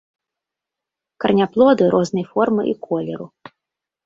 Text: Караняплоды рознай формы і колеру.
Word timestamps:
Караняплоды 1.23 1.83
рознай 1.97 2.25
формы 2.31 2.61
і 2.73 2.75
колеру. 2.89 3.25